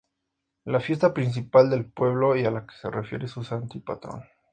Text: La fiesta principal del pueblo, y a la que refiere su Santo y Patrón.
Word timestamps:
La 0.65 0.79
fiesta 0.79 1.13
principal 1.13 1.69
del 1.69 1.85
pueblo, 1.85 2.35
y 2.35 2.43
a 2.43 2.49
la 2.49 2.65
que 2.65 2.89
refiere 2.89 3.27
su 3.27 3.43
Santo 3.43 3.77
y 3.77 3.81
Patrón. 3.81 4.23